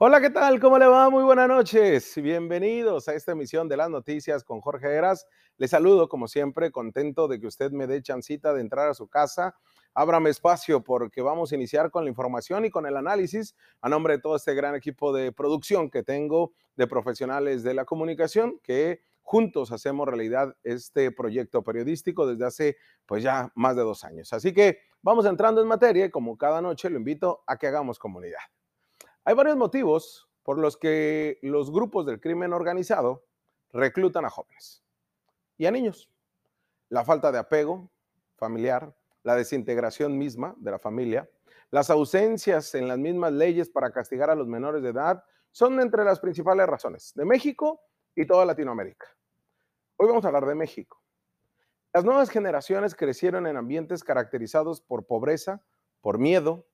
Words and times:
Hola, 0.00 0.20
¿qué 0.20 0.30
tal? 0.30 0.60
¿Cómo 0.60 0.78
le 0.78 0.86
va? 0.86 1.10
Muy 1.10 1.24
buenas 1.24 1.48
noches. 1.48 2.14
Bienvenidos 2.22 3.08
a 3.08 3.14
esta 3.14 3.32
emisión 3.32 3.68
de 3.68 3.76
las 3.76 3.90
noticias 3.90 4.44
con 4.44 4.60
Jorge 4.60 4.86
Heras. 4.94 5.26
Les 5.56 5.72
saludo, 5.72 6.08
como 6.08 6.28
siempre, 6.28 6.70
contento 6.70 7.26
de 7.26 7.40
que 7.40 7.48
usted 7.48 7.72
me 7.72 7.88
dé 7.88 8.00
chancita 8.00 8.54
de 8.54 8.60
entrar 8.60 8.88
a 8.88 8.94
su 8.94 9.08
casa. 9.08 9.56
Ábrame 9.94 10.30
espacio 10.30 10.84
porque 10.84 11.20
vamos 11.20 11.50
a 11.50 11.56
iniciar 11.56 11.90
con 11.90 12.04
la 12.04 12.10
información 12.10 12.64
y 12.64 12.70
con 12.70 12.86
el 12.86 12.96
análisis 12.96 13.56
a 13.80 13.88
nombre 13.88 14.14
de 14.14 14.20
todo 14.20 14.36
este 14.36 14.54
gran 14.54 14.76
equipo 14.76 15.12
de 15.12 15.32
producción 15.32 15.90
que 15.90 16.04
tengo 16.04 16.52
de 16.76 16.86
profesionales 16.86 17.64
de 17.64 17.74
la 17.74 17.84
comunicación 17.84 18.60
que 18.62 19.02
juntos 19.22 19.72
hacemos 19.72 20.06
realidad 20.06 20.56
este 20.62 21.10
proyecto 21.10 21.64
periodístico 21.64 22.24
desde 22.24 22.46
hace 22.46 22.76
pues 23.04 23.24
ya 23.24 23.50
más 23.56 23.74
de 23.74 23.82
dos 23.82 24.04
años. 24.04 24.32
Así 24.32 24.54
que 24.54 24.78
vamos 25.02 25.26
entrando 25.26 25.60
en 25.60 25.66
materia 25.66 26.04
y 26.04 26.10
como 26.12 26.38
cada 26.38 26.62
noche 26.62 26.88
lo 26.88 26.98
invito 26.98 27.42
a 27.48 27.56
que 27.56 27.66
hagamos 27.66 27.98
comunidad. 27.98 28.38
Hay 29.28 29.34
varios 29.34 29.58
motivos 29.58 30.26
por 30.42 30.58
los 30.58 30.78
que 30.78 31.38
los 31.42 31.70
grupos 31.70 32.06
del 32.06 32.18
crimen 32.18 32.54
organizado 32.54 33.26
reclutan 33.74 34.24
a 34.24 34.30
jóvenes 34.30 34.82
y 35.58 35.66
a 35.66 35.70
niños. 35.70 36.10
La 36.88 37.04
falta 37.04 37.30
de 37.30 37.36
apego 37.36 37.90
familiar, 38.36 38.96
la 39.24 39.36
desintegración 39.36 40.16
misma 40.16 40.54
de 40.56 40.70
la 40.70 40.78
familia, 40.78 41.28
las 41.70 41.90
ausencias 41.90 42.74
en 42.74 42.88
las 42.88 42.96
mismas 42.96 43.34
leyes 43.34 43.68
para 43.68 43.92
castigar 43.92 44.30
a 44.30 44.34
los 44.34 44.46
menores 44.46 44.82
de 44.82 44.88
edad 44.88 45.22
son 45.50 45.78
entre 45.78 46.04
las 46.04 46.20
principales 46.20 46.66
razones 46.66 47.12
de 47.14 47.26
México 47.26 47.82
y 48.14 48.24
toda 48.24 48.46
Latinoamérica. 48.46 49.14
Hoy 49.98 50.08
vamos 50.08 50.24
a 50.24 50.28
hablar 50.28 50.46
de 50.46 50.54
México. 50.54 51.02
Las 51.92 52.02
nuevas 52.02 52.30
generaciones 52.30 52.94
crecieron 52.94 53.46
en 53.46 53.58
ambientes 53.58 54.02
caracterizados 54.02 54.80
por 54.80 55.04
pobreza, 55.04 55.62
por 56.00 56.16
miedo, 56.18 56.64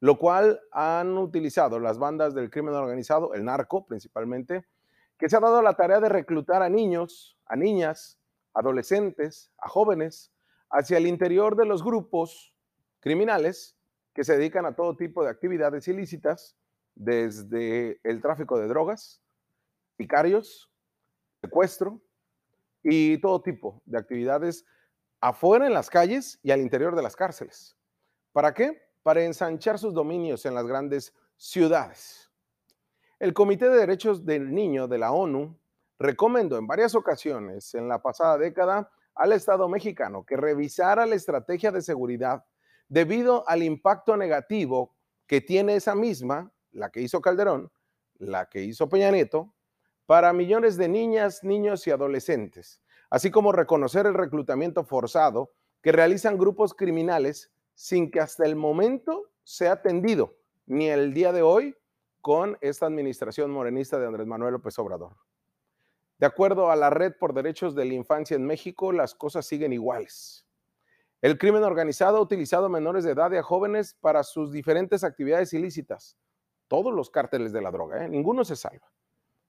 lo 0.00 0.18
cual 0.18 0.60
han 0.72 1.18
utilizado 1.18 1.78
las 1.80 1.98
bandas 1.98 2.34
del 2.34 2.50
crimen 2.50 2.74
organizado, 2.74 3.34
el 3.34 3.44
narco 3.44 3.86
principalmente, 3.86 4.64
que 5.18 5.28
se 5.28 5.36
ha 5.36 5.40
dado 5.40 5.62
la 5.62 5.74
tarea 5.74 6.00
de 6.00 6.08
reclutar 6.08 6.62
a 6.62 6.68
niños, 6.68 7.36
a 7.46 7.56
niñas, 7.56 8.18
adolescentes, 8.54 9.50
a 9.58 9.68
jóvenes, 9.68 10.32
hacia 10.70 10.98
el 10.98 11.06
interior 11.06 11.56
de 11.56 11.66
los 11.66 11.82
grupos 11.82 12.54
criminales 13.00 13.76
que 14.14 14.24
se 14.24 14.36
dedican 14.36 14.66
a 14.66 14.74
todo 14.74 14.96
tipo 14.96 15.24
de 15.24 15.30
actividades 15.30 15.88
ilícitas, 15.88 16.56
desde 16.98 18.00
el 18.02 18.20
tráfico 18.20 18.58
de 18.58 18.66
drogas, 18.66 19.22
sicarios, 19.96 20.70
secuestro 21.40 22.00
y 22.82 23.20
todo 23.20 23.40
tipo 23.40 23.80
de 23.86 23.98
actividades 23.98 24.66
afuera 25.20 25.66
en 25.66 25.72
las 25.72 25.90
calles 25.90 26.40
y 26.42 26.50
al 26.50 26.60
interior 26.60 26.96
de 26.96 27.02
las 27.02 27.14
cárceles. 27.14 27.76
¿Para 28.32 28.52
qué? 28.52 28.87
Para 29.08 29.24
ensanchar 29.24 29.78
sus 29.78 29.94
dominios 29.94 30.44
en 30.44 30.52
las 30.52 30.66
grandes 30.66 31.14
ciudades. 31.38 32.30
El 33.18 33.32
Comité 33.32 33.70
de 33.70 33.78
Derechos 33.78 34.26
del 34.26 34.52
Niño 34.54 34.86
de 34.86 34.98
la 34.98 35.12
ONU 35.12 35.58
recomendó 35.98 36.58
en 36.58 36.66
varias 36.66 36.94
ocasiones 36.94 37.74
en 37.74 37.88
la 37.88 38.02
pasada 38.02 38.36
década 38.36 38.90
al 39.14 39.32
Estado 39.32 39.66
mexicano 39.66 40.26
que 40.26 40.36
revisara 40.36 41.06
la 41.06 41.14
estrategia 41.14 41.72
de 41.72 41.80
seguridad 41.80 42.44
debido 42.86 43.48
al 43.48 43.62
impacto 43.62 44.14
negativo 44.14 44.94
que 45.26 45.40
tiene 45.40 45.76
esa 45.76 45.94
misma, 45.94 46.52
la 46.72 46.90
que 46.90 47.00
hizo 47.00 47.22
Calderón, 47.22 47.72
la 48.18 48.50
que 48.50 48.60
hizo 48.60 48.90
Peña 48.90 49.10
Nieto, 49.10 49.54
para 50.04 50.34
millones 50.34 50.76
de 50.76 50.88
niñas, 50.90 51.42
niños 51.42 51.86
y 51.86 51.92
adolescentes, 51.92 52.82
así 53.08 53.30
como 53.30 53.52
reconocer 53.52 54.04
el 54.04 54.12
reclutamiento 54.12 54.84
forzado 54.84 55.54
que 55.80 55.92
realizan 55.92 56.36
grupos 56.36 56.74
criminales 56.74 57.50
sin 57.78 58.10
que 58.10 58.18
hasta 58.18 58.44
el 58.44 58.56
momento 58.56 59.30
sea 59.44 59.70
atendido, 59.70 60.34
ni 60.66 60.88
el 60.88 61.14
día 61.14 61.32
de 61.32 61.42
hoy, 61.42 61.76
con 62.20 62.58
esta 62.60 62.86
administración 62.86 63.52
morenista 63.52 64.00
de 64.00 64.06
Andrés 64.08 64.26
Manuel 64.26 64.54
López 64.54 64.76
Obrador. 64.80 65.14
De 66.18 66.26
acuerdo 66.26 66.72
a 66.72 66.76
la 66.76 66.90
Red 66.90 67.14
por 67.20 67.34
Derechos 67.34 67.76
de 67.76 67.84
la 67.84 67.94
Infancia 67.94 68.34
en 68.34 68.44
México, 68.44 68.90
las 68.90 69.14
cosas 69.14 69.46
siguen 69.46 69.72
iguales. 69.72 70.44
El 71.22 71.38
crimen 71.38 71.62
organizado 71.62 72.18
ha 72.18 72.20
utilizado 72.20 72.68
menores 72.68 73.04
de 73.04 73.12
edad 73.12 73.30
y 73.30 73.36
a 73.36 73.44
jóvenes 73.44 73.94
para 74.00 74.24
sus 74.24 74.50
diferentes 74.50 75.04
actividades 75.04 75.52
ilícitas. 75.54 76.18
Todos 76.66 76.92
los 76.92 77.10
cárteles 77.10 77.52
de 77.52 77.62
la 77.62 77.70
droga, 77.70 78.04
¿eh? 78.04 78.08
ninguno 78.08 78.44
se 78.44 78.56
salva. 78.56 78.90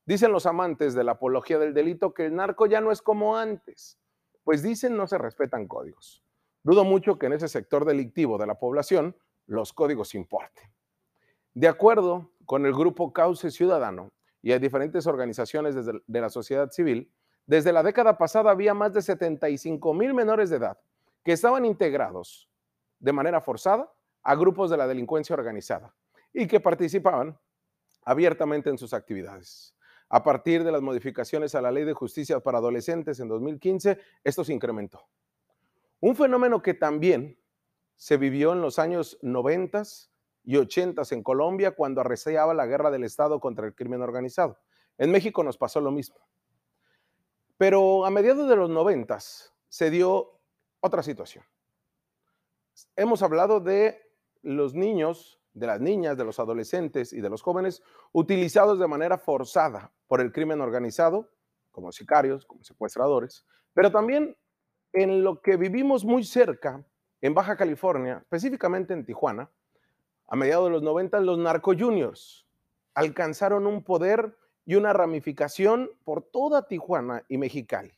Dicen 0.06 0.32
los 0.32 0.46
amantes 0.46 0.94
de 0.94 1.04
la 1.04 1.14
apología 1.14 1.58
del 1.58 1.74
delito 1.74 2.14
que 2.14 2.28
el 2.28 2.36
narco 2.36 2.68
ya 2.68 2.80
no 2.80 2.92
es 2.92 3.02
como 3.02 3.38
antes, 3.38 3.98
pues 4.44 4.62
dicen 4.62 4.96
no 4.96 5.08
se 5.08 5.18
respetan 5.18 5.68
códigos. 5.68 6.24
Dudo 6.64 6.84
mucho 6.84 7.18
que 7.18 7.28
en 7.28 7.34
ese 7.34 7.48
sector 7.48 7.86
delictivo 7.86 8.38
de 8.38 8.48
la 8.48 8.60
población 8.60 9.16
los 9.46 9.74
códigos 9.74 10.14
importen. 10.16 10.70
De 11.54 11.68
acuerdo 11.68 12.32
con 12.46 12.66
el 12.66 12.74
grupo 12.74 13.14
Cauce 13.14 13.52
Ciudadano 13.52 14.12
y 14.42 14.52
a 14.52 14.60
diferentes 14.60 15.08
organizaciones 15.08 15.76
de 15.76 16.22
la 16.22 16.30
sociedad 16.30 16.70
civil, 16.72 17.12
desde 17.46 17.74
la 17.74 17.82
década 17.82 18.18
pasada 18.18 18.52
había 18.52 18.74
más 18.74 18.94
de 18.94 19.02
75 19.02 19.94
mil 19.94 20.14
menores 20.14 20.50
de 20.50 20.58
edad 20.58 20.80
que 21.24 21.32
estaban 21.32 21.66
integrados 21.66 22.50
de 23.00 23.14
manera 23.14 23.42
forzada 23.42 23.92
a 24.24 24.36
grupos 24.36 24.70
de 24.70 24.78
la 24.78 24.88
delincuencia 24.88 25.34
organizada 25.34 25.96
y 26.34 26.48
que 26.48 26.60
participaban 26.60 27.38
abiertamente 28.04 28.70
en 28.70 28.78
sus 28.78 28.94
actividades. 28.94 29.76
A 30.10 30.24
partir 30.24 30.64
de 30.64 30.72
las 30.72 30.82
modificaciones 30.82 31.56
a 31.56 31.62
la 31.62 31.72
Ley 31.72 31.86
de 31.86 31.94
Justicia 31.94 32.40
para 32.40 32.58
Adolescentes 32.58 33.20
en 33.20 33.28
2015, 33.28 34.00
esto 34.24 34.44
se 34.44 34.54
incrementó. 34.54 35.08
Un 36.02 36.16
fenómeno 36.16 36.62
que 36.62 36.74
también 36.74 37.38
se 37.96 38.18
vivió 38.18 38.54
en 38.54 38.62
los 38.62 38.80
años 38.80 39.18
90 39.22 39.84
y 40.44 40.56
80 40.56 41.02
en 41.12 41.24
Colombia 41.24 41.76
cuando 41.76 42.02
arreciaba 42.02 42.54
la 42.54 42.66
guerra 42.66 42.92
del 42.92 43.04
Estado 43.04 43.40
contra 43.40 43.68
el 43.68 43.76
crimen 43.76 44.02
organizado. 44.02 44.60
En 44.98 45.12
México 45.12 45.44
nos 45.44 45.58
pasó 45.58 45.82
lo 45.82 45.92
mismo. 45.92 46.18
Pero 47.58 48.06
a 48.06 48.10
mediados 48.10 48.48
de 48.48 48.56
los 48.56 48.70
90 48.70 49.20
se 49.68 49.90
dio 49.90 50.40
otra 50.80 51.04
situación. 51.04 51.44
Hemos 52.96 53.22
hablado 53.22 53.60
de 53.60 54.02
los 54.42 54.74
niños, 54.74 55.42
de 55.54 55.68
las 55.68 55.82
niñas, 55.82 56.18
de 56.18 56.24
los 56.24 56.40
adolescentes 56.40 57.12
y 57.12 57.20
de 57.20 57.30
los 57.30 57.42
jóvenes 57.42 57.84
utilizados 58.14 58.80
de 58.80 58.88
manera 58.88 59.18
forzada 59.18 59.92
por 60.08 60.22
el 60.22 60.32
crimen 60.32 60.62
organizado, 60.62 61.30
como 61.72 61.92
sicarios, 61.92 62.46
como 62.46 62.64
secuestradores, 62.64 63.46
pero 63.74 63.92
también 63.92 64.38
en 64.94 65.24
lo 65.24 65.42
que 65.42 65.58
vivimos 65.58 66.06
muy 66.06 66.24
cerca, 66.24 66.84
en 67.22 67.34
Baja 67.34 67.56
California, 67.58 68.20
específicamente 68.22 68.94
en 68.94 69.06
Tijuana, 69.06 69.50
a 70.28 70.36
mediados 70.36 70.66
de 70.66 70.72
los 70.72 70.84
90, 70.84 71.20
los 71.22 71.38
narco 71.38 71.74
juniors 71.78 72.46
alcanzaron 72.94 73.66
un 73.66 73.84
poder 73.84 74.36
y 74.66 74.76
una 74.76 74.94
ramificación 74.94 75.90
por 76.04 76.22
toda 76.22 76.68
Tijuana 76.68 77.24
y 77.28 77.38
Mexicali. 77.38 77.94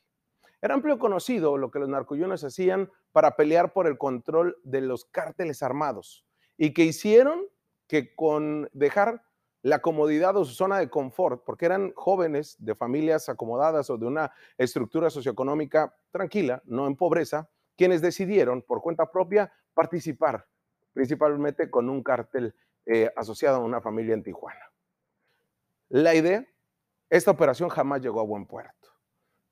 Era 0.60 0.74
amplio 0.74 0.98
conocido 0.98 1.58
lo 1.58 1.70
que 1.70 1.80
los 1.80 1.88
narco 1.88 2.14
juniors 2.14 2.44
hacían 2.44 2.90
para 3.10 3.36
pelear 3.36 3.72
por 3.72 3.86
el 3.86 3.98
control 3.98 4.56
de 4.62 4.80
los 4.80 5.04
cárteles 5.04 5.62
armados 5.62 6.24
y 6.56 6.72
que 6.72 6.84
hicieron 6.84 7.46
que 7.88 8.14
con 8.14 8.70
dejar 8.72 9.22
la 9.62 9.80
comodidad 9.80 10.36
o 10.36 10.44
su 10.44 10.54
zona 10.54 10.78
de 10.78 10.90
confort, 10.90 11.44
porque 11.44 11.66
eran 11.66 11.92
jóvenes 11.94 12.56
de 12.58 12.74
familias 12.74 13.28
acomodadas 13.28 13.88
o 13.90 13.96
de 13.96 14.06
una 14.06 14.32
estructura 14.58 15.08
socioeconómica 15.08 15.96
tranquila, 16.10 16.62
no 16.66 16.86
en 16.86 16.96
pobreza, 16.96 17.48
quienes 17.76 18.02
decidieron 18.02 18.62
por 18.62 18.82
cuenta 18.82 19.10
propia 19.10 19.52
participar, 19.72 20.46
principalmente 20.92 21.70
con 21.70 21.88
un 21.88 22.02
cártel 22.02 22.54
eh, 22.86 23.10
asociado 23.16 23.56
a 23.56 23.64
una 23.64 23.80
familia 23.80 24.14
en 24.14 24.24
Tijuana. 24.24 24.72
La 25.88 26.14
idea, 26.14 26.44
esta 27.08 27.30
operación 27.30 27.68
jamás 27.68 28.00
llegó 28.00 28.20
a 28.20 28.24
buen 28.24 28.46
puerto. 28.46 28.88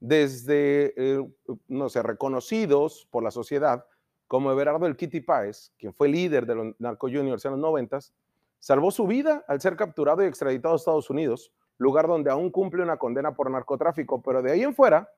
Desde, 0.01 0.95
eh, 0.97 1.25
no 1.69 1.89
sé, 1.89 2.03
reconocidos 2.03 3.07
por 3.11 3.23
la 3.23 3.31
sociedad, 3.31 3.87
como 4.27 4.51
Everardo 4.51 4.87
El 4.87 4.97
Kitty 4.97 5.21
Páez, 5.21 5.73
quien 5.79 5.93
fue 5.93 6.09
líder 6.09 6.47
de 6.47 6.55
los 6.55 6.81
narco 6.81 7.09
juniors 7.09 7.45
en 7.45 7.53
los 7.53 7.61
noventas, 7.61 8.15
Salvó 8.61 8.91
su 8.91 9.07
vida 9.07 9.45
al 9.49 9.61
ser 9.61 9.75
capturado 9.75 10.23
y 10.23 10.27
extraditado 10.27 10.75
a 10.75 10.77
Estados 10.77 11.11
Unidos, 11.11 11.53
lugar 11.79 12.07
donde 12.07 12.31
aún 12.31 12.51
cumple 12.51 12.83
una 12.83 12.99
condena 12.99 13.35
por 13.35 13.51
narcotráfico, 13.51 14.23
pero 14.23 14.43
de 14.43 14.53
ahí 14.53 14.63
en 14.63 14.75
fuera 14.75 15.11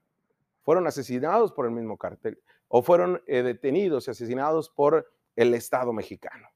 fueron 0.63 0.87
asesinados 0.87 1.53
por 1.53 1.67
el 1.67 1.73
mismo 1.73 1.99
cártel 1.99 2.41
o 2.69 2.83
fueron 2.83 3.21
eh, 3.27 3.43
detenidos 3.43 4.07
y 4.07 4.13
asesinados 4.13 4.71
por 4.71 5.13
el 5.37 5.53
Estado 5.55 5.93
mexicano. 5.93 6.49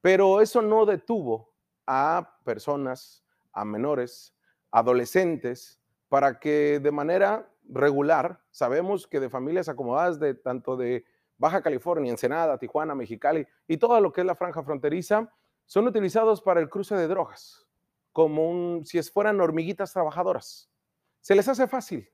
Pero 0.00 0.40
eso 0.40 0.62
no 0.62 0.86
detuvo 0.86 1.52
a 1.86 2.38
personas, 2.44 3.22
a 3.52 3.64
menores, 3.64 4.34
adolescentes, 4.70 5.80
para 6.08 6.40
que 6.40 6.80
de 6.80 6.90
manera 6.90 7.48
regular, 7.68 8.40
sabemos 8.50 9.06
que 9.06 9.20
de 9.20 9.28
familias 9.28 9.68
acomodadas 9.68 10.18
de 10.18 10.34
tanto 10.34 10.76
de 10.76 11.04
Baja 11.38 11.62
California, 11.62 12.10
Ensenada, 12.10 12.58
Tijuana, 12.58 12.94
Mexicali 12.94 13.46
y 13.68 13.76
todo 13.76 14.00
lo 14.00 14.12
que 14.12 14.22
es 14.22 14.26
la 14.26 14.34
franja 14.34 14.62
fronteriza, 14.62 15.32
son 15.70 15.86
utilizados 15.86 16.42
para 16.42 16.58
el 16.58 16.68
cruce 16.68 16.96
de 16.96 17.06
drogas, 17.06 17.64
como 18.10 18.84
si 18.84 19.00
fueran 19.04 19.40
hormiguitas 19.40 19.92
trabajadoras. 19.92 20.68
Se 21.20 21.36
les 21.36 21.46
hace 21.46 21.68
fácil, 21.68 22.10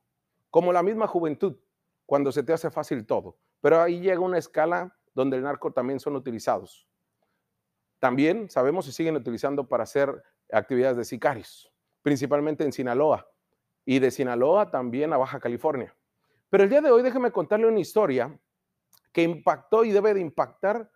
como 0.51 0.75
la 0.75 0.83
misma 0.83 1.07
juventud, 1.07 1.57
cuando 2.05 2.33
se 2.33 2.43
te 2.43 2.53
hace 2.53 2.71
fácil 2.71 3.07
todo. 3.07 3.39
Pero 3.63 3.81
ahí 3.81 4.01
llega 4.01 4.21
una 4.21 4.37
escala 4.37 4.95
donde 5.15 5.39
el 5.39 5.43
narco 5.43 5.73
también 5.73 5.99
son 5.99 6.17
utilizados. 6.17 6.87
También 7.99 8.51
sabemos 8.51 8.85
si 8.85 8.93
siguen 8.93 9.17
utilizando 9.17 9.67
para 9.67 9.85
hacer 9.85 10.23
actividades 10.53 10.99
de 10.99 11.07
sicarios, 11.07 11.73
principalmente 12.03 12.63
en 12.63 12.75
Sinaloa 12.75 13.27
y 13.87 14.01
de 14.01 14.11
Sinaloa 14.11 14.71
también 14.71 15.15
a 15.15 15.17
Baja 15.17 15.41
California. 15.41 15.97
Pero 16.51 16.65
el 16.65 16.69
día 16.69 16.83
de 16.83 16.91
hoy 16.91 17.03
déjeme 17.03 17.33
contarle 17.33 17.67
una 17.69 17.81
historia 17.81 18.39
que 19.13 19.23
impactó 19.23 19.83
y 19.83 19.93
debe 19.93 20.13
de 20.13 20.21
impactar 20.21 20.91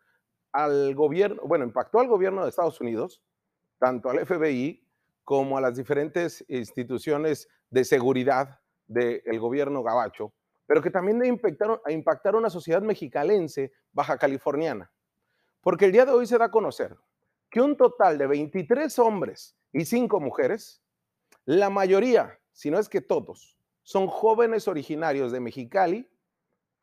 al 0.52 0.94
gobierno, 0.94 1.42
bueno, 1.44 1.64
impactó 1.64 2.00
al 2.00 2.08
gobierno 2.08 2.42
de 2.42 2.50
Estados 2.50 2.80
Unidos, 2.80 3.22
tanto 3.78 4.10
al 4.10 4.26
FBI 4.26 4.86
como 5.24 5.58
a 5.58 5.60
las 5.60 5.76
diferentes 5.76 6.44
instituciones 6.48 7.48
de 7.70 7.84
seguridad 7.84 8.60
del 8.86 9.38
gobierno 9.38 9.82
gabacho, 9.82 10.32
pero 10.66 10.82
que 10.82 10.90
también 10.90 11.24
impactaron, 11.24 11.80
a 11.84 11.92
impactar 11.92 12.34
a 12.34 12.38
una 12.38 12.50
sociedad 12.50 12.82
mexicalense 12.82 13.72
baja 13.92 14.18
californiana. 14.18 14.90
Porque 15.60 15.84
el 15.84 15.92
día 15.92 16.06
de 16.06 16.12
hoy 16.12 16.26
se 16.26 16.38
da 16.38 16.46
a 16.46 16.50
conocer 16.50 16.96
que 17.50 17.60
un 17.60 17.76
total 17.76 18.18
de 18.18 18.26
23 18.26 18.98
hombres 18.98 19.56
y 19.72 19.84
5 19.84 20.20
mujeres, 20.20 20.82
la 21.44 21.70
mayoría, 21.70 22.38
si 22.52 22.70
no 22.70 22.78
es 22.78 22.88
que 22.88 23.00
todos, 23.00 23.56
son 23.82 24.06
jóvenes 24.08 24.68
originarios 24.68 25.32
de 25.32 25.40
Mexicali, 25.40 26.08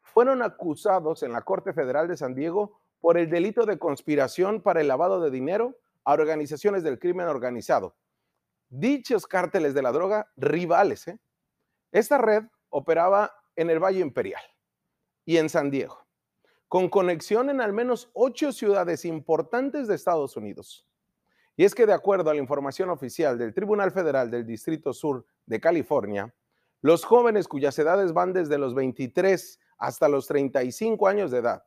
fueron 0.02 0.42
acusados 0.42 1.24
en 1.24 1.34
la 1.34 1.42
Corte 1.42 1.74
Federal 1.74 2.08
de 2.08 2.18
San 2.18 2.34
Diego 2.34 2.82
por 3.00 3.18
el 3.18 3.30
delito 3.30 3.66
de 3.66 3.78
conspiración 3.78 4.62
para 4.62 4.82
el 4.82 4.88
lavado 4.88 5.22
de 5.22 5.32
dinero 5.32 5.78
a 6.04 6.14
organizaciones 6.14 6.84
del 6.84 7.00
crimen 7.00 7.28
organizado. 7.28 7.96
Dichos 8.70 9.28
cárteles 9.28 9.74
de 9.74 9.82
la 9.82 9.92
droga 9.92 10.32
rivales. 10.36 11.08
¿eh? 11.08 11.20
Esta 11.92 12.18
red 12.18 12.44
operaba 12.70 13.34
en 13.56 13.70
el 13.70 13.80
Valle 13.80 14.00
Imperial 14.00 14.42
y 15.26 15.38
en 15.38 15.50
San 15.50 15.70
Diego, 15.70 16.06
con 16.68 16.90
conexión 16.90 17.50
en 17.50 17.62
al 17.62 17.74
menos 17.74 18.10
ocho 18.14 18.52
ciudades 18.52 19.06
importantes 19.06 19.88
de 19.88 19.96
Estados 19.96 20.38
Unidos. 20.38 20.86
Y 21.56 21.66
es 21.66 21.74
que 21.74 21.86
de 21.86 21.94
acuerdo 21.94 22.30
a 22.30 22.34
la 22.34 22.40
información 22.40 22.90
oficial 22.90 23.38
del 23.38 23.54
Tribunal 23.54 23.92
Federal 23.92 24.30
del 24.30 24.46
Distrito 24.46 24.94
Sur 24.94 25.26
de 25.46 25.60
California, 25.60 26.34
los 26.82 27.04
jóvenes 27.04 27.48
cuyas 27.48 27.78
edades 27.80 28.14
van 28.14 28.32
desde 28.32 28.58
los 28.58 28.76
23 28.76 29.60
hasta 29.80 30.08
los 30.08 30.28
35 30.28 31.08
años 31.08 31.32
de 31.32 31.40
edad 31.40 31.67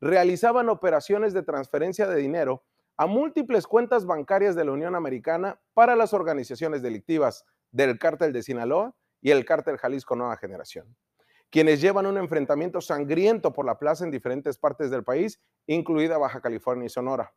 realizaban 0.00 0.68
operaciones 0.68 1.32
de 1.32 1.42
transferencia 1.42 2.06
de 2.06 2.16
dinero 2.16 2.64
a 2.96 3.06
múltiples 3.06 3.66
cuentas 3.66 4.04
bancarias 4.04 4.54
de 4.54 4.64
la 4.64 4.72
Unión 4.72 4.94
Americana 4.94 5.60
para 5.74 5.96
las 5.96 6.12
organizaciones 6.12 6.82
delictivas 6.82 7.44
del 7.70 7.98
cártel 7.98 8.32
de 8.32 8.42
Sinaloa 8.42 8.94
y 9.20 9.30
el 9.30 9.44
cártel 9.44 9.78
Jalisco 9.78 10.16
Nueva 10.16 10.36
Generación, 10.36 10.96
quienes 11.50 11.80
llevan 11.80 12.06
un 12.06 12.18
enfrentamiento 12.18 12.80
sangriento 12.80 13.52
por 13.52 13.66
la 13.66 13.78
plaza 13.78 14.04
en 14.04 14.10
diferentes 14.10 14.58
partes 14.58 14.90
del 14.90 15.04
país, 15.04 15.40
incluida 15.66 16.18
Baja 16.18 16.40
California 16.40 16.86
y 16.86 16.90
Sonora. 16.90 17.32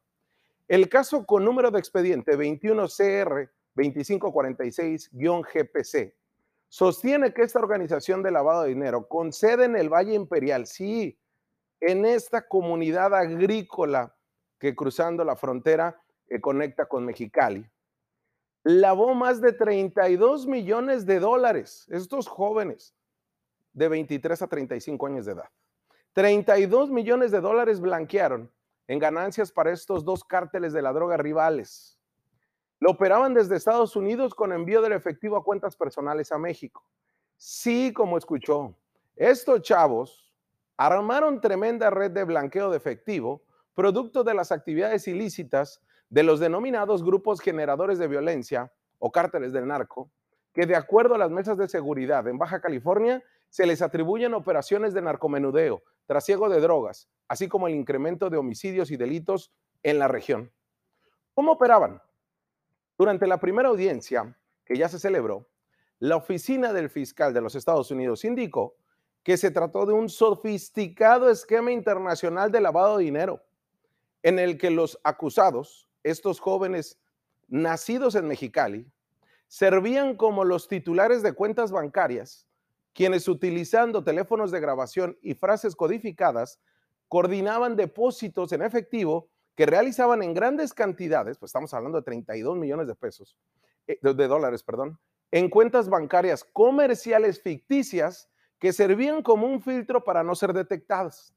El 0.67 0.89
caso 0.89 1.25
con 1.25 1.43
número 1.43 1.71
de 1.71 1.79
expediente 1.79 2.37
21CR 2.37 3.49
2546-GPC 3.75 6.13
sostiene 6.69 7.33
que 7.33 7.41
esta 7.43 7.59
organización 7.59 8.23
de 8.23 8.31
lavado 8.31 8.63
de 8.63 8.69
dinero 8.69 9.07
con 9.07 9.33
sede 9.33 9.65
en 9.65 9.75
el 9.75 9.89
Valle 9.89 10.13
Imperial, 10.13 10.65
sí, 10.65 11.19
en 11.85 12.05
esta 12.05 12.47
comunidad 12.47 13.13
agrícola 13.13 14.15
que 14.57 14.73
cruzando 14.73 15.25
la 15.25 15.35
frontera 15.35 16.01
que 16.29 16.39
conecta 16.39 16.85
con 16.85 17.03
Mexicali, 17.03 17.69
lavó 18.63 19.13
más 19.13 19.41
de 19.41 19.51
32 19.51 20.47
millones 20.47 21.05
de 21.05 21.19
dólares, 21.19 21.85
estos 21.89 22.29
jóvenes 22.29 22.95
de 23.73 23.89
23 23.89 24.41
a 24.41 24.47
35 24.47 25.07
años 25.07 25.25
de 25.25 25.33
edad. 25.33 25.49
32 26.13 26.89
millones 26.89 27.31
de 27.31 27.41
dólares 27.41 27.81
blanquearon 27.81 28.49
en 28.87 28.99
ganancias 28.99 29.51
para 29.51 29.71
estos 29.71 30.05
dos 30.05 30.23
cárteles 30.23 30.71
de 30.71 30.81
la 30.81 30.93
droga 30.93 31.17
rivales. 31.17 31.99
Lo 32.79 32.91
operaban 32.91 33.33
desde 33.33 33.57
Estados 33.57 33.97
Unidos 33.97 34.33
con 34.33 34.53
envío 34.53 34.81
del 34.81 34.93
efectivo 34.93 35.35
a 35.35 35.43
cuentas 35.43 35.75
personales 35.75 36.31
a 36.31 36.37
México. 36.37 36.85
Sí, 37.35 37.91
como 37.91 38.17
escuchó, 38.17 38.73
estos 39.17 39.61
chavos 39.63 40.22
armaron 40.77 41.41
tremenda 41.41 41.89
red 41.89 42.11
de 42.11 42.23
blanqueo 42.23 42.69
de 42.69 42.77
efectivo, 42.77 43.43
producto 43.73 44.23
de 44.23 44.33
las 44.33 44.51
actividades 44.51 45.07
ilícitas 45.07 45.81
de 46.09 46.23
los 46.23 46.39
denominados 46.39 47.03
grupos 47.03 47.41
generadores 47.41 47.97
de 47.99 48.07
violencia 48.07 48.71
o 48.99 49.11
cárteles 49.11 49.51
del 49.53 49.67
narco, 49.67 50.11
que 50.53 50.65
de 50.65 50.75
acuerdo 50.75 51.15
a 51.15 51.17
las 51.17 51.31
mesas 51.31 51.57
de 51.57 51.67
seguridad 51.67 52.27
en 52.27 52.37
Baja 52.37 52.61
California 52.61 53.23
se 53.49 53.65
les 53.65 53.81
atribuyen 53.81 54.33
operaciones 54.33 54.93
de 54.93 55.01
narcomenudeo, 55.01 55.83
trasiego 56.05 56.49
de 56.49 56.59
drogas, 56.59 57.09
así 57.27 57.47
como 57.47 57.67
el 57.67 57.75
incremento 57.75 58.29
de 58.29 58.37
homicidios 58.37 58.91
y 58.91 58.97
delitos 58.97 59.51
en 59.83 59.99
la 59.99 60.07
región. 60.07 60.51
¿Cómo 61.33 61.53
operaban? 61.53 62.01
Durante 62.97 63.27
la 63.27 63.39
primera 63.39 63.69
audiencia 63.69 64.37
que 64.65 64.75
ya 64.75 64.87
se 64.87 64.99
celebró, 64.99 65.49
la 65.99 66.15
oficina 66.15 66.73
del 66.73 66.89
fiscal 66.89 67.33
de 67.33 67.41
los 67.41 67.55
Estados 67.55 67.89
Unidos 67.91 68.23
indicó 68.23 68.75
que 69.23 69.37
se 69.37 69.51
trató 69.51 69.85
de 69.85 69.93
un 69.93 70.09
sofisticado 70.09 71.29
esquema 71.29 71.71
internacional 71.71 72.51
de 72.51 72.61
lavado 72.61 72.97
de 72.97 73.05
dinero, 73.05 73.41
en 74.21 74.37
el 74.37 74.57
que 74.57 74.69
los 74.69 74.99
acusados, 75.03 75.87
estos 76.03 76.39
jóvenes 76.39 76.99
nacidos 77.47 78.15
en 78.15 78.27
Mexicali, 78.27 78.85
servían 79.47 80.15
como 80.17 80.43
los 80.43 80.67
titulares 80.67 81.23
de 81.23 81.33
cuentas 81.33 81.71
bancarias, 81.71 82.47
quienes 82.93 83.27
utilizando 83.27 84.03
teléfonos 84.03 84.51
de 84.51 84.59
grabación 84.59 85.17
y 85.21 85.33
frases 85.33 85.75
codificadas, 85.75 86.59
coordinaban 87.07 87.75
depósitos 87.75 88.51
en 88.51 88.61
efectivo 88.61 89.29
que 89.55 89.65
realizaban 89.65 90.23
en 90.23 90.33
grandes 90.33 90.73
cantidades, 90.73 91.37
pues 91.37 91.49
estamos 91.49 91.73
hablando 91.73 91.99
de 91.99 92.03
32 92.03 92.57
millones 92.57 92.87
de 92.87 92.95
pesos, 92.95 93.37
eh, 93.87 93.99
de 94.01 94.27
dólares, 94.27 94.63
perdón, 94.63 94.99
en 95.31 95.49
cuentas 95.49 95.89
bancarias 95.89 96.43
comerciales 96.43 97.41
ficticias 97.41 98.29
que 98.63 98.71
servían 98.71 99.21
como 99.21 99.45
un 99.45 99.61
filtro 99.61 100.05
para 100.05 100.23
no 100.23 100.35
ser 100.35 100.53
detectados. 100.53 101.35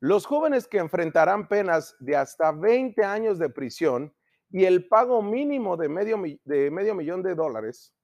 Los 0.00 0.26
jóvenes 0.26 0.68
que 0.68 0.76
enfrentarán 0.76 1.48
penas 1.48 1.96
de 1.98 2.14
hasta 2.14 2.52
20 2.52 3.02
años 3.02 3.38
de 3.38 3.48
prisión 3.48 4.14
y 4.50 4.66
el 4.66 4.86
pago 4.86 5.22
mínimo 5.22 5.78
de 5.78 5.88
medio, 5.88 6.22
de 6.44 6.70
medio 6.70 6.94
millón 6.94 7.22
de 7.22 7.34
dólares 7.34 7.94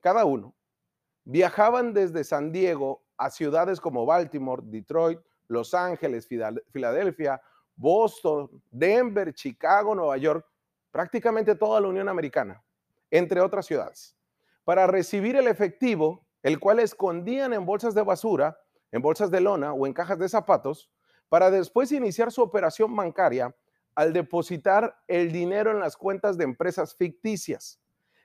cada 0.00 0.26
uno, 0.26 0.54
viajaban 1.24 1.94
desde 1.94 2.24
San 2.24 2.52
Diego 2.52 3.06
a 3.16 3.30
ciudades 3.30 3.80
como 3.80 4.04
Baltimore, 4.04 4.60
Detroit, 4.66 5.20
Los 5.46 5.72
Ángeles, 5.72 6.28
Filadelfia, 6.70 7.40
Boston, 7.74 8.50
Denver, 8.70 9.32
Chicago, 9.32 9.94
Nueva 9.94 10.18
York, 10.18 10.46
prácticamente 10.90 11.54
toda 11.54 11.80
la 11.80 11.88
Unión 11.88 12.10
Americana, 12.10 12.62
entre 13.10 13.40
otras 13.40 13.64
ciudades, 13.64 14.14
para 14.62 14.86
recibir 14.86 15.36
el 15.36 15.48
efectivo 15.48 16.27
el 16.42 16.60
cual 16.60 16.80
escondían 16.80 17.52
en 17.52 17.66
bolsas 17.66 17.94
de 17.94 18.02
basura, 18.02 18.60
en 18.92 19.02
bolsas 19.02 19.30
de 19.30 19.40
lona 19.40 19.72
o 19.72 19.86
en 19.86 19.92
cajas 19.92 20.18
de 20.18 20.28
zapatos, 20.28 20.90
para 21.28 21.50
después 21.50 21.92
iniciar 21.92 22.32
su 22.32 22.42
operación 22.42 22.94
bancaria 22.94 23.54
al 23.94 24.12
depositar 24.12 24.96
el 25.08 25.32
dinero 25.32 25.72
en 25.72 25.80
las 25.80 25.96
cuentas 25.96 26.38
de 26.38 26.44
empresas 26.44 26.94
ficticias, 26.94 27.80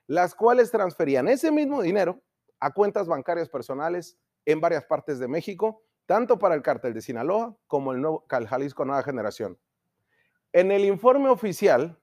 las 0.07 0.35
cuales 0.35 0.71
transferían 0.71 1.27
ese 1.27 1.51
mismo 1.51 1.81
dinero 1.81 2.21
a 2.59 2.71
cuentas 2.71 3.07
bancarias 3.07 3.49
personales 3.49 4.17
en 4.45 4.61
varias 4.61 4.85
partes 4.85 5.19
de 5.19 5.27
México, 5.27 5.83
tanto 6.05 6.37
para 6.37 6.55
el 6.55 6.61
cártel 6.61 6.93
de 6.93 7.01
Sinaloa 7.01 7.57
como 7.67 7.91
el 7.91 8.01
nuevo 8.01 8.25
Jalisco 8.29 8.85
Nueva 8.85 9.03
Generación. 9.03 9.57
En 10.51 10.71
el 10.71 10.85
informe 10.85 11.29
oficial 11.29 11.99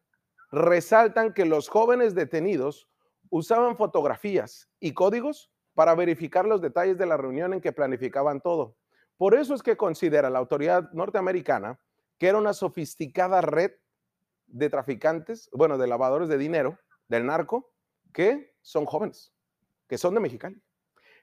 resaltan 0.50 1.32
que 1.32 1.44
los 1.44 1.68
jóvenes 1.68 2.14
detenidos 2.14 2.88
usaban 3.30 3.76
fotografías 3.76 4.68
y 4.80 4.92
códigos 4.92 5.52
para 5.74 5.94
verificar 5.94 6.46
los 6.46 6.60
detalles 6.60 6.98
de 6.98 7.06
la 7.06 7.16
reunión 7.16 7.52
en 7.52 7.60
que 7.60 7.72
planificaban 7.72 8.40
todo. 8.40 8.76
Por 9.16 9.34
eso 9.34 9.54
es 9.54 9.62
que 9.62 9.76
considera 9.76 10.30
la 10.30 10.38
autoridad 10.38 10.90
norteamericana 10.92 11.78
que 12.20 12.28
era 12.28 12.36
una 12.36 12.52
sofisticada 12.52 13.40
red 13.40 13.72
de 14.46 14.68
traficantes, 14.68 15.48
bueno, 15.54 15.78
de 15.78 15.86
lavadores 15.86 16.28
de 16.28 16.36
dinero, 16.36 16.78
del 17.08 17.24
narco, 17.24 17.72
que 18.12 18.54
son 18.60 18.84
jóvenes, 18.84 19.32
que 19.88 19.96
son 19.96 20.14
de 20.14 20.20
Mexicali. 20.20 20.60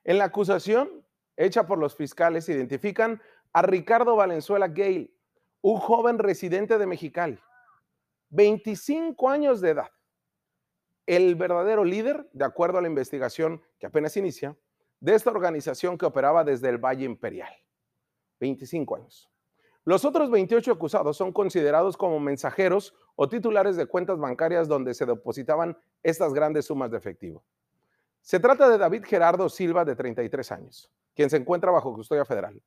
En 0.04 0.18
la 0.18 0.24
acusación 0.26 1.06
hecha 1.36 1.68
por 1.68 1.78
los 1.78 1.96
fiscales 1.96 2.50
identifican 2.50 3.22
a 3.54 3.62
Ricardo 3.62 4.16
Valenzuela 4.16 4.70
Gale, 4.70 5.14
un 5.62 5.78
joven 5.78 6.18
residente 6.18 6.80
de 6.80 6.88
Mexicali, 6.88 7.40
25 8.30 9.30
años 9.30 9.62
de 9.62 9.70
edad, 9.70 9.92
el 11.08 11.36
verdadero 11.36 11.84
líder, 11.84 12.30
de 12.34 12.46
acuerdo 12.46 12.78
a 12.78 12.82
la 12.82 12.88
investigación 12.88 13.62
que 13.80 13.88
apenas 13.88 14.16
inicia, 14.18 14.56
de 15.00 15.16
esta 15.16 15.32
organización 15.32 15.98
que 15.98 16.06
operaba 16.06 16.44
desde 16.44 16.70
el 16.70 16.78
Valle 16.78 17.06
Imperial. 17.06 17.52
25 18.40 18.96
años. 18.96 19.30
Los 19.86 20.04
otros 20.04 20.30
28 20.30 20.74
acusados 20.74 21.16
son 21.16 21.32
considerados 21.32 21.96
como 21.96 22.20
mensajeros 22.20 22.94
o 23.16 23.30
titulares 23.30 23.78
de 23.78 23.86
cuentas 23.86 24.20
bancarias 24.20 24.68
donde 24.68 24.94
se 24.94 25.06
depositaban 25.06 25.78
estas 26.04 26.34
grandes 26.34 26.66
sumas 26.66 26.92
de 26.92 26.98
efectivo. 26.98 27.44
Se 28.22 28.42
trata 28.42 28.68
de 28.68 28.78
David 28.78 29.06
Gerardo 29.06 29.48
Silva, 29.48 29.86
de 29.86 29.96
33 29.96 30.52
años, 30.52 30.92
quien 31.16 31.30
se 31.30 31.38
encuentra 31.38 31.72
bajo 31.72 31.94
custodia 31.94 32.26
federal. 32.26 32.62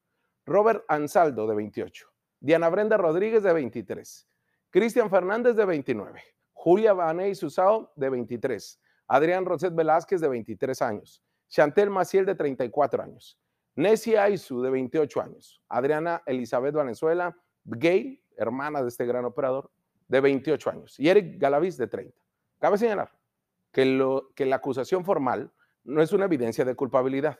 Robert 0.46 0.82
Ansaldo, 0.88 1.46
de 1.46 1.54
28. 1.54 2.08
Diana 2.40 2.70
Brenda 2.70 2.96
Rodríguez, 2.96 3.42
de 3.42 3.52
23. 3.52 4.26
Cristian 4.70 5.10
Fernández, 5.10 5.54
de 5.56 5.66
29. 5.66 6.22
Julia 6.62 6.92
Vaney 6.92 7.34
Susao, 7.34 7.90
de 7.96 8.10
23. 8.10 8.78
Adrián 9.08 9.46
Roset 9.46 9.74
Velázquez, 9.74 10.20
de 10.20 10.28
23 10.28 10.82
años. 10.82 11.22
Chantel 11.48 11.88
Maciel, 11.88 12.26
de 12.26 12.34
34 12.34 13.02
años. 13.02 13.40
Nessie 13.76 14.18
Aizu, 14.18 14.60
de 14.60 14.68
28 14.68 15.22
años. 15.22 15.62
Adriana 15.70 16.22
Elizabeth 16.26 16.74
Valenzuela, 16.74 17.34
gay, 17.64 18.22
hermana 18.36 18.82
de 18.82 18.88
este 18.88 19.06
gran 19.06 19.24
operador, 19.24 19.70
de 20.06 20.20
28 20.20 20.68
años. 20.68 21.00
Y 21.00 21.08
Eric 21.08 21.40
Galaviz, 21.40 21.78
de 21.78 21.86
30. 21.86 22.14
Cabe 22.58 22.76
señalar 22.76 23.10
que, 23.72 24.20
que 24.34 24.44
la 24.44 24.56
acusación 24.56 25.02
formal 25.02 25.50
no 25.82 26.02
es 26.02 26.12
una 26.12 26.26
evidencia 26.26 26.66
de 26.66 26.74
culpabilidad 26.74 27.38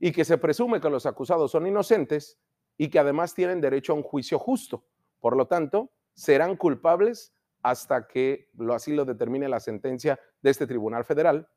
y 0.00 0.10
que 0.10 0.24
se 0.24 0.36
presume 0.36 0.80
que 0.80 0.90
los 0.90 1.06
acusados 1.06 1.52
son 1.52 1.68
inocentes 1.68 2.40
y 2.76 2.88
que 2.88 2.98
además 2.98 3.34
tienen 3.34 3.60
derecho 3.60 3.92
a 3.92 3.96
un 3.96 4.02
juicio 4.02 4.36
justo. 4.36 4.84
Por 5.20 5.36
lo 5.36 5.46
tanto, 5.46 5.92
serán 6.12 6.56
culpables 6.56 7.32
hasta 7.62 8.06
que 8.06 8.50
lo 8.56 8.74
así 8.74 8.94
lo 8.94 9.04
determine 9.04 9.48
la 9.48 9.60
sentencia 9.60 10.18
de 10.42 10.50
este 10.50 10.66
Tribunal 10.66 11.04
Federal. 11.04 11.48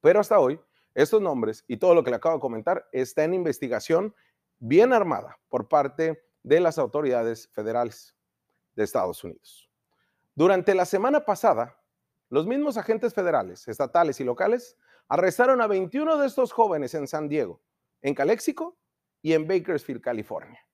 Pero 0.00 0.20
hasta 0.20 0.38
hoy, 0.38 0.60
estos 0.94 1.20
nombres 1.20 1.64
y 1.68 1.76
todo 1.76 1.94
lo 1.94 2.02
que 2.02 2.10
le 2.10 2.16
acabo 2.16 2.36
de 2.36 2.40
comentar 2.40 2.88
está 2.92 3.24
en 3.24 3.34
investigación 3.34 4.14
bien 4.58 4.92
armada 4.92 5.38
por 5.48 5.68
parte 5.68 6.24
de 6.42 6.60
las 6.60 6.78
autoridades 6.78 7.48
federales 7.52 8.16
de 8.74 8.84
Estados 8.84 9.22
Unidos. 9.22 9.68
Durante 10.34 10.74
la 10.74 10.84
semana 10.84 11.24
pasada, 11.24 11.76
los 12.30 12.46
mismos 12.46 12.76
agentes 12.76 13.14
federales, 13.14 13.66
estatales 13.68 14.20
y 14.20 14.24
locales 14.24 14.76
arrestaron 15.08 15.60
a 15.60 15.66
21 15.66 16.18
de 16.18 16.26
estos 16.26 16.52
jóvenes 16.52 16.94
en 16.94 17.06
San 17.06 17.28
Diego, 17.28 17.60
en 18.02 18.14
Calexico 18.14 18.76
y 19.22 19.32
en 19.32 19.48
Bakersfield, 19.48 20.00
California. 20.00 20.67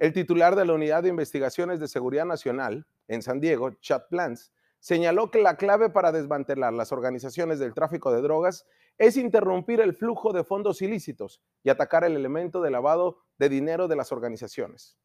El 0.00 0.14
titular 0.14 0.56
de 0.56 0.64
la 0.64 0.72
Unidad 0.72 1.02
de 1.02 1.10
Investigaciones 1.10 1.78
de 1.78 1.86
Seguridad 1.86 2.24
Nacional 2.24 2.86
en 3.06 3.20
San 3.20 3.38
Diego, 3.38 3.72
Chad 3.82 4.04
Plans, 4.08 4.50
señaló 4.78 5.30
que 5.30 5.42
la 5.42 5.58
clave 5.58 5.90
para 5.90 6.10
desmantelar 6.10 6.72
las 6.72 6.90
organizaciones 6.90 7.58
del 7.58 7.74
tráfico 7.74 8.10
de 8.10 8.22
drogas 8.22 8.66
es 8.96 9.18
interrumpir 9.18 9.78
el 9.78 9.94
flujo 9.94 10.32
de 10.32 10.42
fondos 10.42 10.80
ilícitos 10.80 11.42
y 11.62 11.68
atacar 11.68 12.04
el 12.04 12.16
elemento 12.16 12.62
de 12.62 12.70
lavado 12.70 13.18
de 13.36 13.50
dinero 13.50 13.88
de 13.88 13.96
las 13.96 14.10
organizaciones. 14.10 14.96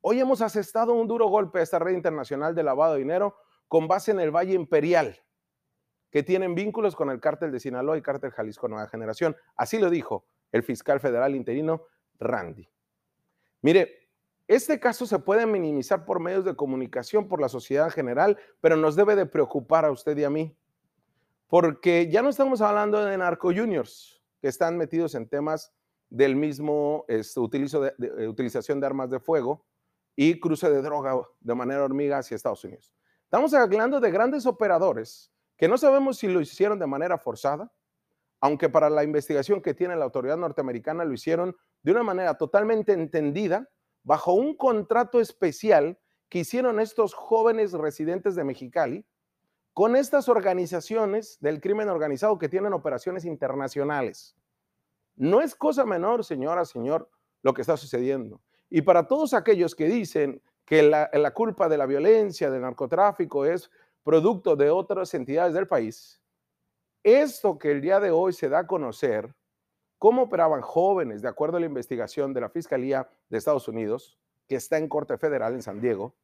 Hoy 0.00 0.20
hemos 0.20 0.40
asestado 0.40 0.94
un 0.94 1.06
duro 1.06 1.28
golpe 1.28 1.58
a 1.58 1.62
esta 1.62 1.78
red 1.78 1.92
internacional 1.92 2.54
de 2.54 2.62
lavado 2.62 2.94
de 2.94 3.00
dinero 3.00 3.36
con 3.68 3.88
base 3.88 4.10
en 4.10 4.20
el 4.20 4.30
Valle 4.30 4.54
Imperial, 4.54 5.20
que 6.10 6.22
tienen 6.22 6.54
vínculos 6.54 6.96
con 6.96 7.10
el 7.10 7.20
cártel 7.20 7.52
de 7.52 7.60
Sinaloa 7.60 7.98
y 7.98 8.02
cártel 8.02 8.30
Jalisco 8.30 8.68
Nueva 8.68 8.88
Generación. 8.88 9.36
Así 9.54 9.78
lo 9.78 9.90
dijo 9.90 10.24
el 10.50 10.62
fiscal 10.62 10.98
federal 10.98 11.34
interino 11.34 11.84
Randy. 12.18 12.66
Mire, 13.60 13.99
este 14.50 14.80
caso 14.80 15.06
se 15.06 15.20
puede 15.20 15.46
minimizar 15.46 16.04
por 16.04 16.18
medios 16.18 16.44
de 16.44 16.56
comunicación, 16.56 17.28
por 17.28 17.40
la 17.40 17.48
sociedad 17.48 17.86
en 17.86 17.92
general, 17.92 18.36
pero 18.60 18.74
nos 18.74 18.96
debe 18.96 19.14
de 19.14 19.24
preocupar 19.24 19.84
a 19.84 19.92
usted 19.92 20.16
y 20.18 20.24
a 20.24 20.30
mí, 20.30 20.56
porque 21.46 22.08
ya 22.10 22.20
no 22.20 22.30
estamos 22.30 22.60
hablando 22.60 23.04
de 23.04 23.16
narco 23.16 23.52
juniors 23.54 24.20
que 24.40 24.48
están 24.48 24.76
metidos 24.76 25.14
en 25.14 25.28
temas 25.28 25.72
del 26.08 26.34
mismo 26.34 27.04
este, 27.06 27.40
de, 27.96 28.26
utilización 28.26 28.80
de 28.80 28.86
armas 28.86 29.08
de 29.08 29.20
fuego 29.20 29.64
y 30.16 30.40
cruce 30.40 30.68
de 30.68 30.82
droga 30.82 31.14
de 31.38 31.54
manera 31.54 31.84
hormiga 31.84 32.18
hacia 32.18 32.34
Estados 32.34 32.64
Unidos. 32.64 32.92
Estamos 33.22 33.54
hablando 33.54 34.00
de 34.00 34.10
grandes 34.10 34.46
operadores 34.46 35.32
que 35.56 35.68
no 35.68 35.78
sabemos 35.78 36.18
si 36.18 36.26
lo 36.26 36.40
hicieron 36.40 36.76
de 36.80 36.88
manera 36.88 37.18
forzada, 37.18 37.70
aunque 38.40 38.68
para 38.68 38.90
la 38.90 39.04
investigación 39.04 39.62
que 39.62 39.74
tiene 39.74 39.94
la 39.94 40.06
autoridad 40.06 40.36
norteamericana 40.36 41.04
lo 41.04 41.12
hicieron 41.12 41.56
de 41.84 41.92
una 41.92 42.02
manera 42.02 42.34
totalmente 42.34 42.92
entendida, 42.92 43.68
bajo 44.02 44.32
un 44.32 44.56
contrato 44.56 45.20
especial 45.20 45.98
que 46.28 46.40
hicieron 46.40 46.80
estos 46.80 47.14
jóvenes 47.14 47.72
residentes 47.72 48.34
de 48.34 48.44
Mexicali 48.44 49.04
con 49.74 49.96
estas 49.96 50.28
organizaciones 50.28 51.38
del 51.40 51.60
crimen 51.60 51.88
organizado 51.88 52.38
que 52.38 52.48
tienen 52.48 52.72
operaciones 52.72 53.24
internacionales. 53.24 54.36
No 55.16 55.40
es 55.40 55.54
cosa 55.54 55.84
menor, 55.84 56.24
señora, 56.24 56.64
señor, 56.64 57.10
lo 57.42 57.54
que 57.54 57.62
está 57.62 57.76
sucediendo. 57.76 58.40
Y 58.68 58.82
para 58.82 59.06
todos 59.06 59.34
aquellos 59.34 59.74
que 59.74 59.86
dicen 59.86 60.42
que 60.64 60.82
la, 60.82 61.34
culpa 61.34 61.68
de 61.68 61.76
la 61.76 61.86
violencia, 61.86 62.50
del 62.50 62.62
narcotráfico 62.62 63.44
es 63.44 63.70
producto 64.04 64.54
de 64.54 64.70
otras 64.70 65.12
entidades 65.14 65.54
del 65.54 65.66
país, 65.66 66.22
esto 67.02 67.58
que 67.58 67.72
el 67.72 67.80
día 67.80 67.98
de 67.98 68.10
hoy 68.10 68.32
se 68.32 68.48
da 68.48 68.60
a 68.60 68.66
conocer, 68.66 69.34
cómo 70.00 70.22
operaban 70.22 70.62
jóvenes, 70.62 71.20
de 71.20 71.28
acuerdo 71.28 71.58
a 71.58 71.60
la 71.60 71.66
investigación 71.66 72.32
de 72.32 72.40
la 72.40 72.48
Fiscalía 72.48 73.10
de 73.28 73.36
Estados 73.36 73.68
Unidos, 73.68 74.18
que 74.48 74.56
está 74.56 74.78
en 74.78 74.88
Corte 74.88 75.18
Federal 75.18 75.52
en 75.52 75.62
San 75.62 75.78
Diego, 75.82 76.16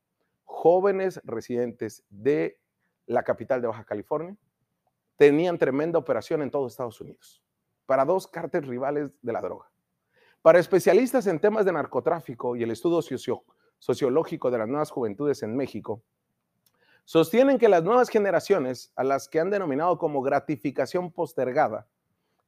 jóvenes 0.44 1.20
residentes 1.24 2.02
de 2.08 2.58
la 3.04 3.22
capital 3.22 3.60
de 3.60 3.68
Baja 3.68 3.84
California, 3.84 4.34
tenían 5.16 5.58
tremenda 5.58 5.98
operación 5.98 6.40
en 6.40 6.50
todo 6.50 6.66
Estados 6.66 6.98
Unidos, 7.02 7.42
para 7.84 8.06
dos 8.06 8.26
cárteles 8.26 8.66
rivales 8.66 9.10
de 9.20 9.32
la 9.34 9.42
droga. 9.42 9.70
Para 10.40 10.58
especialistas 10.58 11.26
en 11.26 11.38
temas 11.38 11.66
de 11.66 11.72
narcotráfico 11.72 12.56
y 12.56 12.62
el 12.62 12.70
estudio 12.70 13.02
sociológico 13.78 14.50
de 14.50 14.56
las 14.56 14.68
nuevas 14.68 14.90
juventudes 14.90 15.42
en 15.42 15.54
México, 15.54 16.02
Sostienen 17.04 17.58
que 17.58 17.68
las 17.68 17.84
nuevas 17.84 18.08
generaciones, 18.08 18.92
a 18.96 19.04
las 19.04 19.28
que 19.28 19.38
han 19.38 19.48
denominado 19.48 19.96
como 19.96 20.22
gratificación 20.22 21.12
postergada, 21.12 21.86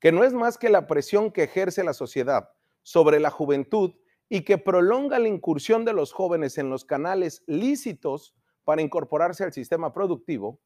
que 0.00 0.12
no 0.12 0.24
es 0.24 0.32
más 0.32 0.58
que 0.58 0.68
la 0.68 0.86
presión 0.86 1.30
que 1.30 1.44
ejerce 1.44 1.84
la 1.84 1.92
sociedad 1.92 2.50
sobre 2.82 3.20
la 3.20 3.30
juventud 3.30 3.94
y 4.28 4.42
que 4.42 4.58
prolonga 4.58 5.18
la 5.18 5.28
incursión 5.28 5.84
de 5.84 5.92
los 5.92 6.12
jóvenes 6.12 6.58
en 6.58 6.70
los 6.70 6.84
canales 6.84 7.42
lícitos 7.46 8.34
para 8.64 8.82
incorporarse 8.82 9.44
al 9.44 9.52
sistema 9.52 9.92
productivo, 9.92 10.60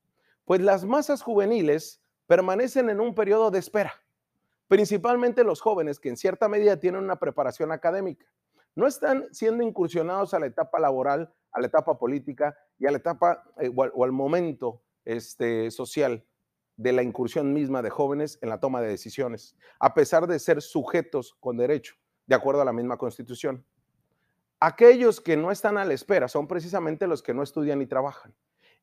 pues 0.44 0.60
las 0.60 0.84
masas 0.84 1.22
juveniles 1.22 2.02
permanecen 2.26 2.90
en 2.90 3.00
un 3.00 3.14
periodo 3.14 3.50
de 3.50 3.58
espera, 3.58 3.94
principalmente 4.68 5.44
los 5.44 5.60
jóvenes 5.60 6.00
que 6.00 6.08
en 6.08 6.16
cierta 6.16 6.48
medida 6.48 6.78
tienen 6.78 7.02
una 7.02 7.16
preparación 7.16 7.72
académica. 7.72 8.26
No 8.74 8.86
están 8.86 9.28
siendo 9.32 9.62
incursionados 9.62 10.34
a 10.34 10.38
la 10.38 10.46
etapa 10.46 10.80
laboral 10.80 11.32
a 11.52 11.60
la 11.60 11.66
etapa 11.66 11.98
política 11.98 12.56
y 12.78 12.86
a 12.86 12.90
la 12.90 12.98
etapa 12.98 13.44
eh, 13.60 13.70
o, 13.74 14.04
al, 14.04 14.12
momento 14.12 14.82
este, 15.04 15.70
social 15.70 16.24
de 16.76 16.92
la 16.92 17.02
incursión 17.02 17.52
misma 17.52 17.82
de 17.82 17.90
jóvenes 17.90 18.38
en 18.42 18.48
la 18.48 18.60
toma 18.60 18.80
de 18.80 18.88
decisiones, 18.88 19.56
a 19.78 19.94
pesar 19.94 20.26
de 20.26 20.38
ser 20.38 20.62
sujetos 20.62 21.36
con 21.40 21.56
derecho, 21.56 21.94
de 22.26 22.34
acuerdo 22.34 22.62
a 22.62 22.64
la 22.64 22.72
misma 22.72 22.96
constitución. 22.96 23.64
Aquellos 24.60 25.20
que 25.20 25.36
no 25.36 25.50
están 25.50 25.76
a 25.76 25.84
la 25.84 25.94
espera 25.94 26.28
son 26.28 26.46
precisamente 26.46 27.06
los 27.06 27.22
que 27.22 27.34
no 27.34 27.42
estudian 27.42 27.80
ni 27.80 27.86
trabajan 27.86 28.34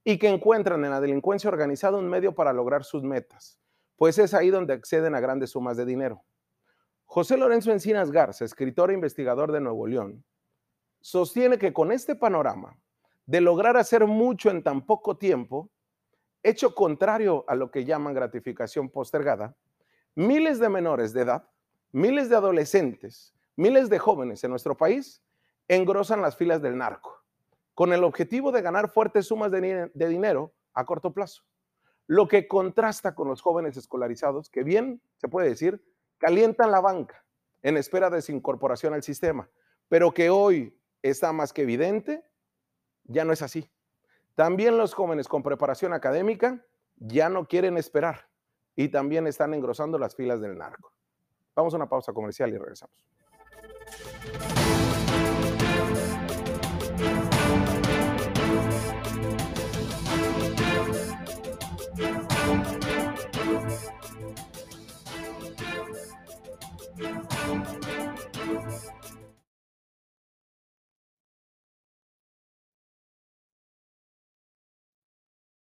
y 0.04 0.18
que 0.18 0.28
encuentran 0.28 0.84
en 0.84 0.92
la 0.92 1.02
delincuencia 1.02 1.50
organizada 1.50 1.98
un 1.98 2.10
medio 2.10 2.36
para 2.36 2.54
lograr 2.54 2.84
sus 2.84 3.04
metas, 3.04 3.60
pues 3.96 4.18
es 4.18 4.34
ahí 4.34 4.50
donde 4.50 4.74
acceden 4.74 5.16
a 5.16 5.20
grandes 5.20 5.52
sumas 5.52 5.78
de 5.78 5.86
dinero. 5.86 6.24
José 7.06 7.38
Lorenzo 7.38 7.72
Encinas 7.72 8.12
Garza, 8.12 8.46
escritor 8.46 8.92
e 8.92 8.94
investigador 8.94 9.52
de 9.52 9.62
Nuevo 9.62 9.88
León, 9.88 10.24
sostiene 11.02 11.58
que 11.58 11.74
con 11.74 11.92
este 11.92 12.16
panorama 12.16 12.78
de 13.26 13.42
lograr 13.42 13.78
hacer 13.78 14.06
mucho 14.06 14.50
en 14.50 14.64
tan 14.64 14.86
poco 14.86 15.18
tiempo, 15.18 15.70
hecho 16.44 16.76
contrario 16.76 17.46
a 17.48 17.56
lo 17.56 17.72
que 17.72 17.86
llaman 17.86 18.14
gratificación 18.14 18.90
postergada, 18.90 19.56
miles 20.16 20.60
de 20.60 20.70
menores 20.70 21.14
de 21.14 21.22
edad, 21.22 21.50
miles 21.92 22.30
de 22.30 22.36
adolescentes, 22.36 23.34
miles 23.56 23.90
de 23.90 24.00
jóvenes 24.00 24.44
en 24.44 24.52
nuestro 24.52 24.76
país 24.78 25.24
engrosan 25.68 26.22
las 26.22 26.36
filas 26.36 26.62
del 26.62 26.78
narco, 26.78 27.24
con 27.74 27.94
el 27.94 28.04
objetivo 28.04 28.52
de 28.52 28.62
ganar 28.62 28.90
fuertes 28.90 29.28
sumas 29.28 29.52
de, 29.52 29.92
dinero 29.94 30.54
a 30.74 30.86
corto 30.86 31.14
plazo, 31.14 31.44
lo 32.08 32.28
que 32.28 32.48
contrasta 32.48 33.14
con 33.14 33.28
los 33.28 33.42
jóvenes 33.42 33.78
escolarizados 33.78 34.50
que 34.50 34.64
bien, 34.64 35.02
se 35.18 35.28
puede 35.28 35.50
decir, 35.50 35.84
calientan 36.18 36.72
la 36.72 36.82
banca 36.82 37.24
en 37.62 37.78
espera 37.78 38.10
de 38.10 38.22
su 38.22 38.32
incorporación 38.32 38.94
al 38.94 39.04
sistema, 39.04 39.50
pero 39.88 40.14
que 40.14 40.30
hoy 40.30 40.78
está 41.02 41.32
más 41.34 41.54
que 41.54 41.62
evidente, 41.62 42.24
ya 43.04 43.26
no 43.26 43.34
es 43.34 43.42
así. 43.42 43.70
También 44.40 44.78
los 44.78 44.94
jóvenes 44.94 45.28
con 45.28 45.44
preparación 45.44 45.92
académica 45.92 46.66
ya 46.96 47.28
no 47.28 47.46
quieren 47.46 47.76
esperar 47.76 48.30
y 48.74 48.88
también 48.88 49.28
están 49.28 49.54
engrosando 49.54 50.00
las 50.00 50.16
filas 50.16 50.40
del 50.40 50.58
narco. 50.58 50.94
Vamos 51.58 51.74
a 51.74 51.76
una 51.76 51.90
pausa 51.90 52.14
comercial 52.14 52.50
y 52.52 52.58
regresamos. 52.58 52.96